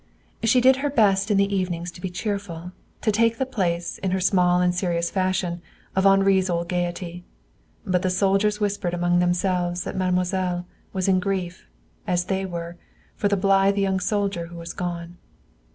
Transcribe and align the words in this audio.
She 0.41 0.61
did 0.61 0.77
her 0.77 0.89
best 0.89 1.29
in 1.29 1.37
the 1.37 1.55
evenings 1.55 1.91
to 1.91 2.01
be 2.01 2.09
cheerful, 2.09 2.71
to 3.01 3.11
take 3.11 3.37
the 3.37 3.45
place, 3.45 3.99
in 3.99 4.09
her 4.09 4.19
small 4.19 4.59
and 4.59 4.73
serious 4.73 5.11
fashion, 5.11 5.61
of 5.95 6.07
Henri's 6.07 6.49
old 6.49 6.67
gayety. 6.69 7.23
But 7.85 8.01
the 8.01 8.09
soldiers 8.09 8.59
whispered 8.59 8.95
among 8.95 9.19
themselves 9.19 9.83
that 9.83 9.95
mademoiselle 9.95 10.65
was 10.91 11.07
in 11.07 11.19
grief, 11.19 11.67
as 12.07 12.23
they 12.25 12.47
were, 12.47 12.77
for 13.15 13.27
the 13.27 13.37
blithe 13.37 13.77
young 13.77 13.99
soldier 13.99 14.47
who 14.47 14.57
was 14.57 14.73
gone. 14.73 15.17